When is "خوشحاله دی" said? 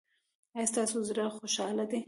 1.37-1.99